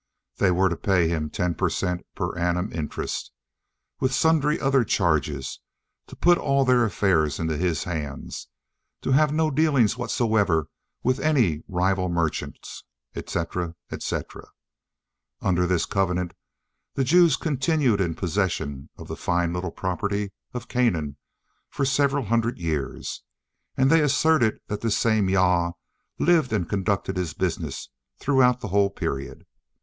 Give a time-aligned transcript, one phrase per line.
[0.37, 3.31] They were to pay him ten per cent, per annum interest,
[3.99, 5.59] with sundry other charges,
[6.07, 8.47] to put all their affairs into his hands,
[9.03, 10.69] to have no dealings whatsoever
[11.03, 12.83] with any rival merchants,
[13.15, 14.47] etc., etc.
[15.39, 16.33] Under this covenant
[16.95, 21.17] the Jews continued in possession of the fine little property of Canaan
[21.69, 23.21] for several hundred years,
[23.77, 25.73] and they assert that this same Jah
[26.17, 29.45] lived and conducted his business throughout the whole period.